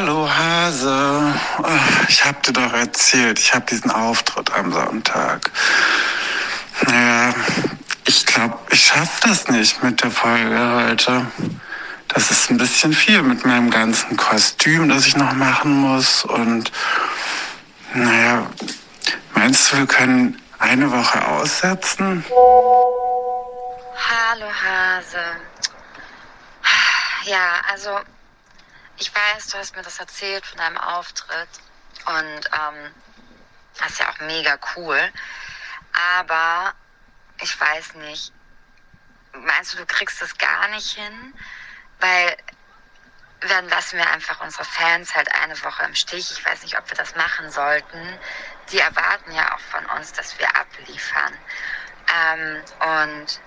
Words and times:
Hallo 0.00 0.26
Hase. 0.26 1.34
Ich 2.08 2.24
hab 2.24 2.42
dir 2.42 2.54
doch 2.54 2.72
erzählt, 2.72 3.38
ich 3.38 3.52
habe 3.54 3.66
diesen 3.66 3.90
Auftritt 3.90 4.50
am 4.50 4.72
Sonntag. 4.72 5.50
Naja, 6.86 7.34
ich 8.06 8.24
glaube, 8.24 8.56
ich 8.70 8.82
schaffe 8.82 9.28
das 9.28 9.48
nicht 9.48 9.82
mit 9.82 10.02
der 10.02 10.10
Folge 10.10 10.58
heute. 10.74 11.26
Das 12.08 12.30
ist 12.30 12.50
ein 12.50 12.56
bisschen 12.56 12.94
viel 12.94 13.22
mit 13.22 13.44
meinem 13.44 13.68
ganzen 13.68 14.16
Kostüm, 14.16 14.88
das 14.88 15.06
ich 15.06 15.18
noch 15.18 15.34
machen 15.34 15.78
muss. 15.78 16.24
Und 16.24 16.72
naja, 17.92 18.46
meinst 19.34 19.70
du, 19.70 19.76
wir 19.76 19.86
können 19.86 20.40
eine 20.60 20.90
Woche 20.90 21.28
aussetzen? 21.28 22.24
Hallo 24.08 24.46
Hase. 24.46 25.18
Ja, 27.26 27.60
also 27.70 27.90
ich 29.00 29.12
weiß, 29.14 29.48
du 29.48 29.58
hast 29.58 29.74
mir 29.74 29.82
das 29.82 29.98
erzählt 29.98 30.44
von 30.44 30.58
deinem 30.58 30.76
Auftritt 30.76 31.48
und 32.04 32.40
ähm, 32.52 32.94
das 33.78 33.92
ist 33.92 34.00
ja 34.00 34.10
auch 34.10 34.20
mega 34.20 34.58
cool. 34.76 35.00
Aber 36.18 36.74
ich 37.40 37.58
weiß 37.58 37.94
nicht, 37.94 38.32
meinst 39.32 39.72
du, 39.72 39.78
du 39.78 39.86
kriegst 39.86 40.20
das 40.20 40.36
gar 40.36 40.68
nicht 40.68 40.90
hin? 40.90 41.34
Weil 41.98 42.36
dann 43.48 43.68
lassen 43.70 43.96
wir 43.96 44.08
einfach 44.10 44.40
unsere 44.42 44.66
Fans 44.66 45.14
halt 45.14 45.34
eine 45.34 45.60
Woche 45.64 45.82
im 45.84 45.94
Stich. 45.94 46.30
Ich 46.30 46.44
weiß 46.44 46.62
nicht, 46.62 46.76
ob 46.78 46.88
wir 46.90 46.96
das 46.96 47.14
machen 47.14 47.50
sollten. 47.50 48.18
Die 48.70 48.78
erwarten 48.78 49.32
ja 49.32 49.54
auch 49.54 49.60
von 49.60 49.86
uns, 49.96 50.12
dass 50.12 50.38
wir 50.38 50.54
abliefern. 50.56 51.38
Ähm, 52.14 52.62
und 52.80 53.40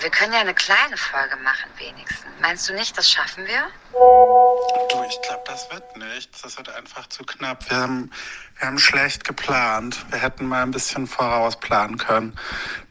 wir 0.00 0.10
können 0.10 0.32
ja 0.32 0.40
eine 0.40 0.54
kleine 0.54 0.96
Folge 0.96 1.36
machen 1.36 1.70
wenigstens. 1.78 2.30
Meinst 2.40 2.68
du 2.68 2.74
nicht, 2.74 2.96
das 2.96 3.10
schaffen 3.10 3.46
wir? 3.46 3.70
Du, 3.92 5.02
ich 5.08 5.20
glaube, 5.22 5.42
das 5.46 5.70
wird 5.70 5.96
nichts. 5.96 6.42
Das 6.42 6.56
wird 6.56 6.68
einfach 6.70 7.06
zu 7.08 7.24
knapp. 7.24 7.68
Wir 7.70 7.78
haben, 7.78 8.10
wir 8.58 8.66
haben 8.66 8.78
schlecht 8.78 9.24
geplant. 9.24 10.04
Wir 10.10 10.20
hätten 10.20 10.46
mal 10.46 10.62
ein 10.62 10.70
bisschen 10.70 11.06
vorausplanen 11.06 11.98
können. 11.98 12.38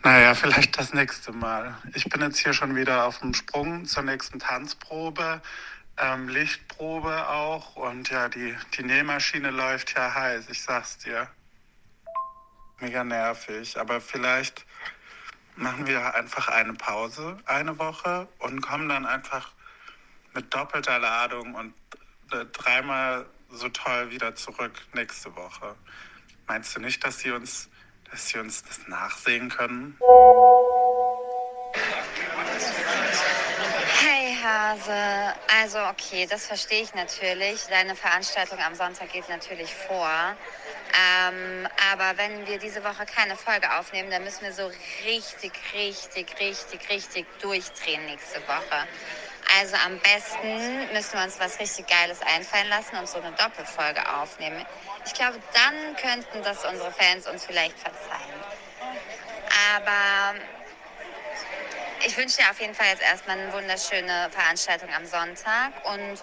Naja, 0.03 0.33
vielleicht 0.33 0.77
das 0.77 0.93
nächste 0.93 1.31
Mal. 1.31 1.75
Ich 1.93 2.05
bin 2.05 2.21
jetzt 2.21 2.39
hier 2.39 2.53
schon 2.53 2.75
wieder 2.75 3.05
auf 3.05 3.19
dem 3.19 3.33
Sprung 3.33 3.85
zur 3.85 4.03
nächsten 4.03 4.39
Tanzprobe. 4.39 5.41
Ähm, 5.97 6.29
Lichtprobe 6.29 7.27
auch. 7.27 7.75
Und 7.75 8.09
ja, 8.09 8.29
die, 8.29 8.55
die 8.77 8.83
Nähmaschine 8.83 9.51
läuft 9.51 9.95
ja 9.95 10.13
heiß, 10.13 10.45
ich 10.49 10.61
sag's 10.61 10.97
dir. 10.99 11.27
Mega 12.79 13.03
nervig. 13.03 13.79
Aber 13.79 14.01
vielleicht 14.01 14.65
machen 15.55 15.87
wir 15.87 16.15
einfach 16.15 16.47
eine 16.47 16.73
Pause, 16.73 17.37
eine 17.45 17.77
Woche 17.77 18.27
und 18.39 18.61
kommen 18.61 18.89
dann 18.89 19.05
einfach 19.05 19.51
mit 20.33 20.53
doppelter 20.53 20.99
Ladung 20.99 21.53
und 21.55 21.73
äh, 22.31 22.45
dreimal 22.45 23.25
so 23.49 23.69
toll 23.69 24.09
wieder 24.09 24.35
zurück 24.35 24.73
nächste 24.93 25.35
Woche. 25.35 25.75
Meinst 26.47 26.75
du 26.75 26.79
nicht, 26.79 27.05
dass 27.05 27.19
sie 27.19 27.31
uns, 27.31 27.69
dass 28.09 28.29
sie 28.29 28.39
uns 28.39 28.63
das 28.63 28.87
nachsehen 28.87 29.49
können? 29.49 29.97
Hase, 34.53 35.33
also 35.61 35.79
okay, 35.87 36.27
das 36.29 36.45
verstehe 36.45 36.83
ich 36.83 36.93
natürlich. 36.93 37.65
Deine 37.69 37.95
Veranstaltung 37.95 38.59
am 38.59 38.75
Sonntag 38.75 39.09
geht 39.11 39.27
natürlich 39.27 39.73
vor. 39.73 40.37
Ähm, 41.27 41.67
aber 41.91 42.17
wenn 42.17 42.45
wir 42.45 42.59
diese 42.59 42.83
Woche 42.83 43.05
keine 43.05 43.35
Folge 43.35 43.67
aufnehmen, 43.79 44.11
dann 44.11 44.23
müssen 44.23 44.43
wir 44.45 44.53
so 44.53 44.71
richtig, 45.05 45.53
richtig, 45.73 46.39
richtig, 46.39 46.89
richtig 46.89 47.25
durchdrehen 47.41 48.05
nächste 48.05 48.41
Woche. 48.47 48.87
Also 49.59 49.75
am 49.85 49.99
besten 49.99 50.93
müssen 50.93 51.13
wir 51.17 51.23
uns 51.23 51.39
was 51.39 51.59
richtig 51.59 51.87
Geiles 51.87 52.21
einfallen 52.21 52.69
lassen 52.69 52.97
und 52.97 53.09
so 53.09 53.19
eine 53.19 53.31
Doppelfolge 53.31 54.01
aufnehmen. 54.21 54.63
Ich 55.05 55.13
glaube, 55.15 55.39
dann 55.53 55.95
könnten 55.95 56.43
das 56.43 56.63
unsere 56.63 56.91
Fans 56.91 57.27
uns 57.27 57.43
vielleicht 57.43 57.79
verzeihen. 57.79 58.43
Aber 59.75 60.35
ich 62.05 62.17
wünsche 62.17 62.37
dir 62.37 62.49
auf 62.49 62.59
jeden 62.59 62.75
Fall 62.75 62.87
jetzt 62.87 63.01
erstmal 63.01 63.37
eine 63.37 63.53
wunderschöne 63.53 64.29
Veranstaltung 64.31 64.89
am 64.93 65.05
Sonntag 65.05 65.73
und 65.85 66.19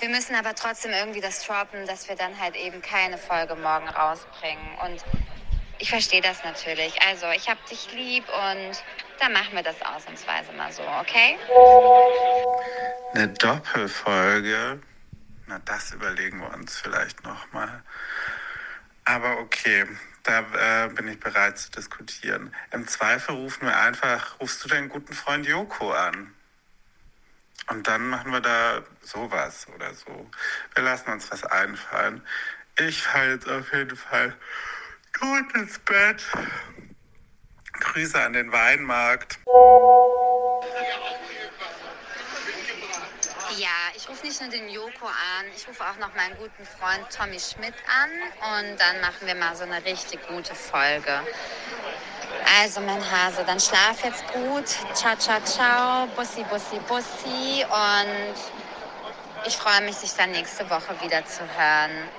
wir 0.00 0.08
müssen 0.08 0.34
aber 0.34 0.54
trotzdem 0.54 0.90
irgendwie 0.92 1.20
das 1.20 1.46
droppen, 1.46 1.86
dass 1.86 2.08
wir 2.08 2.16
dann 2.16 2.38
halt 2.38 2.56
eben 2.56 2.82
keine 2.82 3.18
Folge 3.18 3.54
morgen 3.54 3.88
rausbringen. 3.88 4.76
Und 4.84 5.00
ich 5.78 5.88
verstehe 5.88 6.20
das 6.20 6.42
natürlich. 6.42 7.00
Also, 7.02 7.30
ich 7.30 7.48
habe 7.48 7.60
dich 7.70 7.92
lieb 7.92 8.24
und 8.28 8.76
dann 9.20 9.32
machen 9.32 9.54
wir 9.54 9.62
das 9.62 9.80
ausnahmsweise 9.82 10.52
mal 10.54 10.72
so, 10.72 10.82
okay? 10.82 11.38
Eine 13.14 13.28
Doppelfolge? 13.28 14.82
Na, 15.46 15.60
das 15.64 15.92
überlegen 15.92 16.40
wir 16.40 16.52
uns 16.52 16.78
vielleicht 16.78 17.22
nochmal. 17.24 17.84
Aber 19.04 19.38
okay, 19.38 19.86
da 20.22 20.84
äh, 20.84 20.88
bin 20.88 21.08
ich 21.08 21.18
bereit 21.18 21.58
zu 21.58 21.70
diskutieren. 21.72 22.54
Im 22.70 22.86
Zweifel 22.86 23.34
rufen 23.34 23.66
wir 23.66 23.76
einfach, 23.76 24.38
rufst 24.40 24.64
du 24.64 24.68
deinen 24.68 24.88
guten 24.88 25.12
Freund 25.12 25.46
Joko 25.46 25.92
an? 25.92 26.34
Und 27.68 27.86
dann 27.88 28.08
machen 28.08 28.32
wir 28.32 28.40
da 28.40 28.82
sowas 29.02 29.66
oder 29.74 29.94
so. 29.94 30.30
Wir 30.74 30.84
lassen 30.84 31.10
uns 31.10 31.30
was 31.30 31.44
einfallen. 31.44 32.22
Ich 32.78 33.02
fahre 33.02 33.32
jetzt 33.32 33.48
auf 33.48 33.72
jeden 33.72 33.96
Fall 33.96 34.36
gut 35.18 35.54
ins 35.54 35.78
Bett. 35.80 36.24
Grüße 37.72 38.20
an 38.20 38.32
den 38.32 38.52
Weinmarkt. 38.52 39.38
Ich 44.02 44.08
rufe 44.08 44.26
nicht 44.26 44.40
nur 44.40 44.50
den 44.50 44.68
Joko 44.68 45.06
an, 45.06 45.46
ich 45.54 45.68
rufe 45.68 45.84
auch 45.84 45.96
noch 45.98 46.12
meinen 46.16 46.36
guten 46.36 46.64
Freund 46.64 47.06
Tommy 47.16 47.38
Schmidt 47.38 47.74
an 47.86 48.10
und 48.60 48.80
dann 48.80 49.00
machen 49.00 49.28
wir 49.28 49.36
mal 49.36 49.54
so 49.54 49.62
eine 49.62 49.84
richtig 49.84 50.26
gute 50.26 50.56
Folge. 50.56 51.20
Also, 52.60 52.80
mein 52.80 53.00
Hase, 53.10 53.44
dann 53.44 53.60
schlaf 53.60 54.02
jetzt 54.02 54.26
gut. 54.32 54.66
Ciao, 54.94 55.14
ciao, 55.16 55.40
ciao. 55.44 56.06
Bussi, 56.16 56.42
bussi, 56.50 56.80
bussi. 56.80 57.64
Und 57.70 58.34
ich 59.46 59.56
freue 59.56 59.82
mich, 59.82 59.98
dich 59.98 60.14
dann 60.16 60.32
nächste 60.32 60.68
Woche 60.68 61.00
wieder 61.00 61.24
zu 61.24 61.42
hören. 61.56 62.10